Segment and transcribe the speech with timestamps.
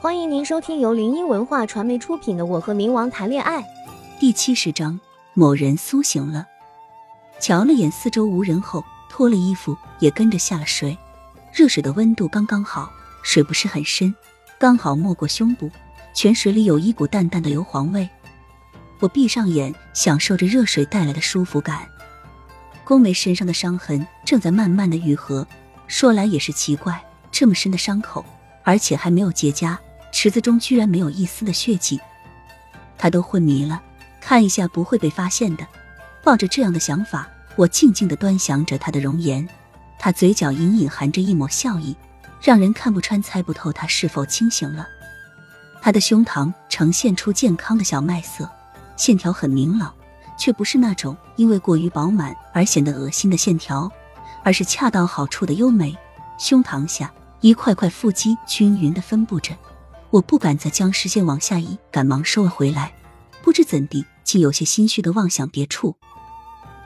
[0.00, 3.60] 欢迎您收听由林音文化传媒出品的《我和冥王谈恋爱》
[4.20, 4.98] 第七十章。
[5.34, 6.46] 某人苏醒了，
[7.40, 10.96] 瞧了眼四周无人后，脱了衣服也跟着下了水。
[11.52, 12.88] 热水的温度刚刚好，
[13.24, 14.14] 水不是很深，
[14.56, 15.68] 刚好没过胸部。
[16.14, 18.08] 泉水里有一股淡淡的硫磺味。
[19.00, 21.88] 我闭上眼，享受着热水带来的舒服感。
[22.84, 25.44] 宫梅身上的伤痕正在慢慢的愈合，
[25.88, 28.24] 说来也是奇怪，这么深的伤口，
[28.62, 29.76] 而且还没有结痂。
[30.12, 32.00] 池子中居然没有一丝的血迹，
[32.96, 33.80] 他都昏迷了，
[34.20, 35.66] 看一下不会被发现的。
[36.24, 39.48] 抱着这样的想法，我静静的端详着他的容颜，
[39.98, 41.96] 他嘴角隐隐含着一抹笑意，
[42.42, 44.86] 让人看不穿、猜不透他是否清醒了。
[45.80, 48.50] 他的胸膛呈现出健康的小麦色，
[48.96, 49.94] 线条很明朗，
[50.36, 53.90] 却不是那种因为过于饱满而显得恶心的线条，
[54.42, 55.96] 而是恰到好处的优美。
[56.36, 59.56] 胸膛下一块块腹肌均匀的分布着。
[60.10, 62.92] 我不敢再将视线往下移，赶忙收了回来。
[63.42, 65.96] 不知怎地，竟有些心虚的望向别处。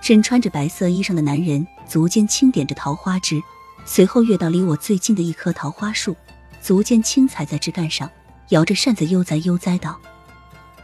[0.00, 3.40] 身穿着白色衣裳的男人足尖轻点着桃花枝，
[3.84, 6.16] 随后跃到离我最近的一棵桃花树，
[6.60, 8.10] 足尖轻踩在枝干上，
[8.48, 10.00] 摇着扇子悠哉悠哉道：“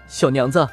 [0.08, 0.68] 小娘子。”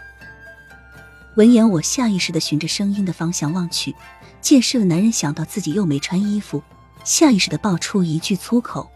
[1.35, 3.95] 闻言，我下意识的循着声音的方向望去，
[4.39, 6.61] 见是个男人，想到自己又没穿衣服，
[7.03, 8.89] 下意识的爆出一句粗口：“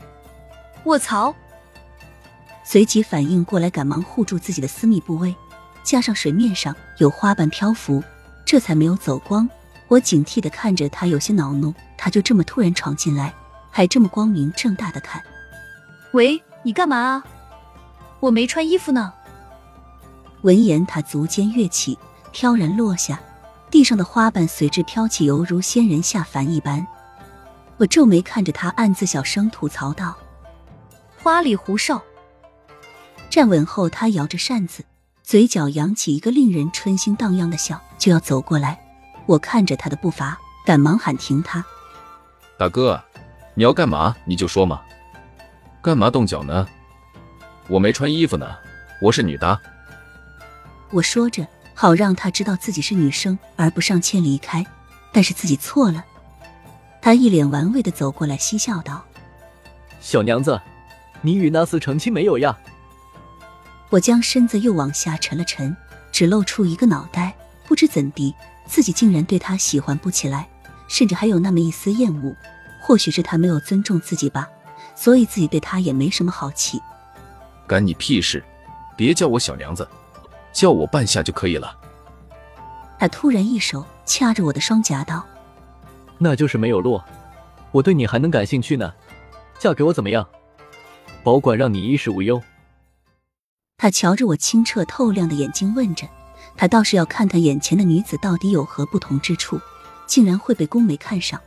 [0.86, 1.36] 卧槽！”
[2.72, 5.36] 随即反应过来，赶忙护住自己的私密部位，
[5.82, 8.04] 加上水面上有花瓣漂浮，
[8.46, 9.50] 这才没有走光。
[9.88, 13.34] 我警惕的看着他，有些恼怒，他就这么突然闯进来，
[13.72, 15.20] 还这么光明正大的看。
[16.12, 17.24] 喂，你干嘛啊？
[18.20, 19.12] 我没穿衣服呢。
[20.42, 21.98] 闻言，他足尖跃起，
[22.32, 23.20] 飘然落下，
[23.72, 26.86] 地上的花瓣随之飘起，犹如仙人下凡一般。
[27.78, 30.16] 我皱眉看着他，暗自小声吐槽道
[31.18, 32.00] ：“花里胡哨。”
[33.40, 34.84] 站稳后，他摇着扇子，
[35.24, 38.78] 嘴角扬起一个令人春心荡漾的笑，就要走过来。
[39.28, 41.64] 我看着他的步伐，赶忙喊停他
[42.60, 43.02] ：“大哥，
[43.54, 44.14] 你要干嘛？
[44.26, 44.82] 你就说嘛，
[45.82, 46.68] 干嘛动脚呢？
[47.70, 48.46] 我没穿衣服呢，
[49.02, 49.58] 我是女的。”
[50.92, 54.66] 我说着，好让他知道自己是女生，而不上前离开。
[55.14, 56.04] 但是自己错了。
[57.02, 59.02] 他一脸玩味的走过来，嬉笑道
[60.02, 60.62] ：“小娘子，
[61.22, 62.58] 你与那厮成亲没有呀？”
[63.90, 65.76] 我将身子又往下沉了沉，
[66.12, 67.36] 只露出一个脑袋。
[67.68, 68.34] 不知怎地，
[68.66, 70.48] 自己竟然对他喜欢不起来，
[70.88, 72.36] 甚至还有那么一丝厌恶。
[72.82, 74.50] 或许是他没有尊重自己吧，
[74.96, 76.82] 所以自己对他也没什么好奇。
[77.68, 78.44] 干你屁事！
[78.98, 79.88] 别叫我小娘子，
[80.52, 81.78] 叫我半夏就可以了。
[82.98, 85.24] 他突然一手掐着我的双颊道
[86.18, 87.06] ：“那就是没有落，
[87.72, 88.92] 我对你还能感兴趣呢。
[89.60, 90.28] 嫁给我怎么样？
[91.24, 92.42] 保管让你衣食无忧。”
[93.80, 96.06] 他瞧着我清澈透亮的眼睛，问着
[96.58, 99.58] ：“他倒是要看看眼前的女子到底有何不同之处，
[100.06, 101.40] 竟然会被宫梅看上。”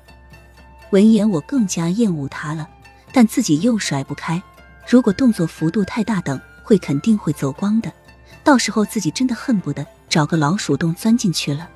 [0.90, 2.66] 闻言，我更加厌恶他了，
[3.12, 4.42] 但自己又甩不开。
[4.88, 7.92] 如果动作幅度太大，等会肯定会走光的，
[8.42, 11.68] 到时候自己真的恨不得找个老鼠洞钻进去了。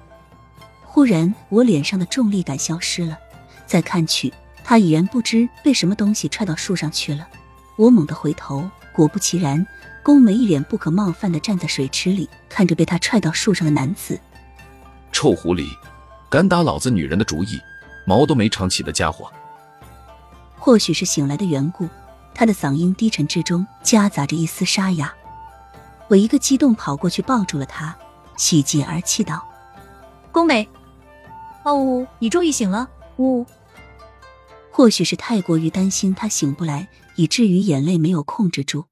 [0.82, 3.18] 忽然，我脸上的重力感消失了，
[3.66, 4.32] 再看去，
[4.64, 7.28] 他已然不知被什么东西踹到树上去了。
[7.76, 9.66] 我猛地回头，果不其然。
[10.06, 14.16] 宫梅一脸不可冒犯的站在水池里，看着被他踹到树上的男子。
[15.10, 15.66] 臭狐狸，
[16.30, 17.58] 敢打老子女人的主意，
[18.06, 19.28] 毛都没长齐的家伙！
[20.56, 21.88] 或许是醒来的缘故，
[22.32, 25.12] 他的嗓音低沉之中夹杂着一丝沙哑。
[26.06, 27.92] 我一个激动跑过去抱住了他，
[28.36, 29.44] 喜极而泣道
[30.30, 30.68] ：“宫梅，
[31.64, 32.88] 哦呜，你终于醒了！
[33.16, 33.44] 呜。”
[34.70, 38.84] 或许是太过于担心他醒不来，以至于眼泪没有控制住。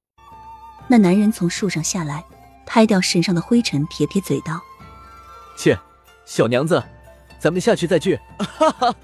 [0.87, 2.25] 那男人从树上下来，
[2.67, 4.61] 拍掉身上的灰尘，撇撇嘴道
[5.57, 5.79] ：“切，
[6.27, 6.83] 小娘子，
[7.39, 8.95] 咱们下去再聚。”哈哈。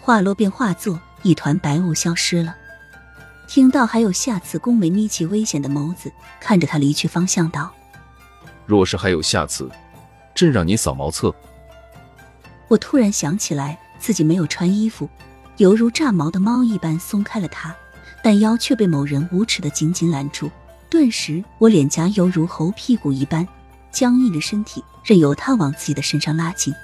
[0.00, 2.56] 话落便化作一团白雾消失了。
[3.46, 7.72] 听到还有下次，宫梅眯起危险的眸子，看着他离去方向道
[8.66, 9.70] ：“若是还有下次，
[10.34, 11.34] 朕让你扫茅厕。”
[12.68, 15.08] 我突然想起来自己没有穿衣服，
[15.56, 17.74] 犹如炸毛的猫一般松开了他。
[18.22, 20.50] 但腰却被某人无耻的紧紧拦住，
[20.90, 23.46] 顿时我脸颊犹如猴屁股一般
[23.90, 26.74] 僵硬着身体，任由他往自己的身上拉紧。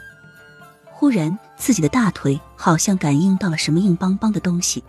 [0.84, 4.82] 忽然，自己的大腿好像感应到了什么硬邦邦的东西，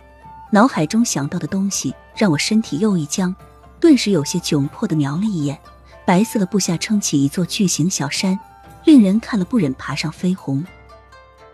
[0.50, 3.34] 脑海中想到的东西让我身体又一僵，
[3.80, 5.58] 顿时有些窘迫的瞄了一眼，
[6.06, 8.38] 白色的布下撑起一座巨型小山，
[8.84, 10.64] 令人看了不忍爬上飞鸿。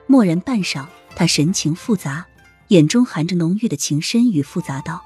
[0.06, 0.84] 默然半晌，
[1.16, 2.26] 他神情复杂。
[2.72, 5.04] 眼中含着浓郁的情深与复杂道：“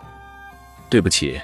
[0.89, 1.41] 对不起，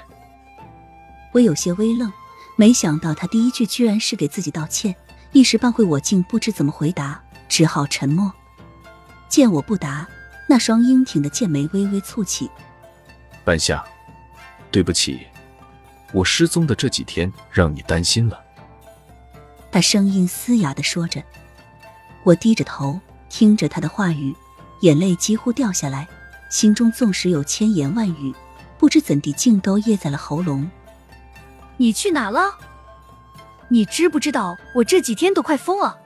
[1.33, 2.09] 我有些微愣，
[2.55, 4.95] 没想到他第一句居然是给自己道歉，
[5.33, 8.31] 一时半会我竟不知怎么回答，只好沉默。
[9.27, 10.07] 见我不答，
[10.47, 12.49] 那双英挺的剑眉微微蹙起。
[13.43, 13.83] 半夏，
[14.71, 15.27] 对不起，
[16.13, 18.41] 我失踪的这几天让你担心了。
[19.69, 21.21] 他声音嘶哑的说着。
[22.23, 22.97] 我低着头
[23.27, 24.33] 听着他的话语，
[24.83, 26.05] 眼泪几乎掉下来，
[26.49, 28.35] 心中纵使有千言万语，
[28.77, 30.69] 不知怎地竟都噎在了喉咙。
[31.77, 32.41] 你去哪了？
[33.69, 35.97] 你知不知道我这几天都快疯了？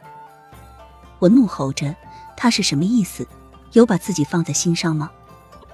[1.18, 1.95] 我怒吼着，
[2.38, 3.27] 他是什么意思？
[3.71, 5.09] 有把自己放在心上吗？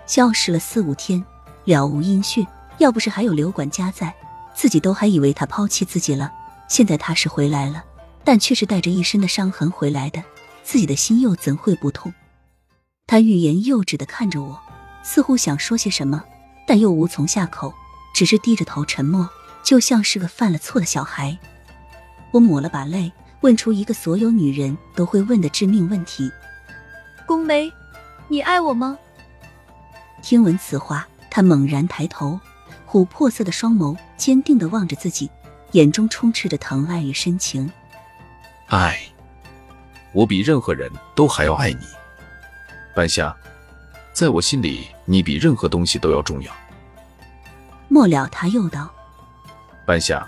[0.05, 1.23] 消失了四五天，
[1.65, 2.47] 了无音讯。
[2.77, 4.15] 要不是还有刘管家在，
[4.55, 6.31] 自己都还以为他抛弃自己了。
[6.69, 7.83] 现在他是回来了，
[8.23, 10.23] 但却是带着一身的伤痕回来的。
[10.63, 12.13] 自己的心又怎会不痛？
[13.05, 14.59] 他欲言又止的看着我，
[15.03, 16.23] 似乎想说些什么，
[16.65, 17.73] 但又无从下口，
[18.15, 19.29] 只是低着头沉默，
[19.63, 21.37] 就像是个犯了错的小孩。
[22.31, 23.11] 我抹了把泪，
[23.41, 26.31] 问出一个所有女人都会问的致命问题
[27.27, 27.71] ：“宫梅，
[28.27, 28.97] 你爱我吗？”
[30.23, 32.39] 听闻此话，他猛然抬头，
[32.89, 35.29] 琥珀色的双眸坚定的望着自己，
[35.73, 37.69] 眼中充斥着疼爱与深情。
[38.67, 38.97] 爱。
[40.13, 41.85] 我比任何人都还要爱你，
[42.95, 43.35] 半夏，
[44.13, 46.53] 在我心里，你比任何东西都要重要。
[47.87, 48.87] 末了，他又道
[49.85, 50.27] ：“半夏，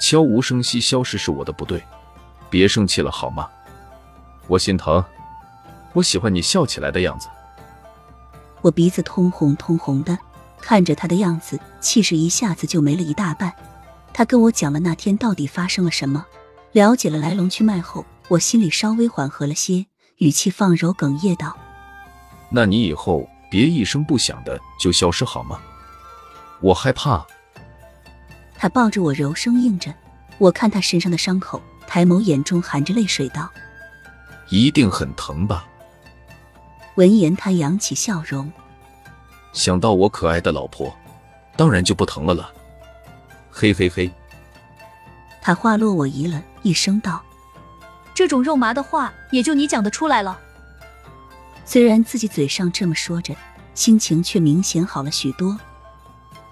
[0.00, 1.82] 悄无声息消失是我的不对，
[2.48, 3.48] 别生气了好吗？
[4.46, 5.04] 我心疼，
[5.92, 7.28] 我喜欢你笑起来的样子。”
[8.62, 10.16] 我鼻子通红通红的，
[10.60, 13.52] 看着他的样子，气势一下子就没了一大半。
[14.12, 16.24] 他跟我讲了那天到底发生了什么，
[16.72, 18.04] 了解了来龙去脉后。
[18.28, 19.86] 我心里稍微缓和了些，
[20.18, 21.56] 语气放柔，哽咽道
[22.50, 25.60] ：“那你以后别一声不响的就消失好吗？
[26.60, 27.24] 我害怕。”
[28.58, 29.94] 他抱着我，柔声应着。
[30.36, 33.50] 我看他身上的伤口，抬眸，眼中含着泪水道
[34.50, 35.66] ：“一定很疼吧？”
[36.96, 38.50] 闻言，他扬起笑容
[39.52, 40.94] ：“想到我可爱的老婆，
[41.56, 42.52] 当然就不疼了了。”
[43.50, 44.10] 嘿嘿嘿。
[45.40, 47.22] 他话落，我疑了一声道。
[48.14, 50.38] 这种肉麻的话，也就你讲得出来了。
[51.72, 53.32] 虽然自己嘴上这么说着，
[53.74, 55.56] 心情却明显好了许多。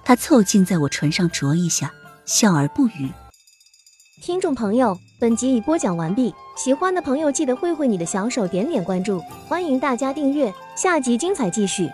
[0.04, 1.92] 他凑近在我唇上啄一下，
[2.24, 3.10] 笑而不语。
[4.22, 9.18] 听众朋友，本集已播讲完毕，喜欢的朋友记得挥挥你的小手，点点关注，
[9.48, 11.90] 欢迎大家订阅，下集精彩继续。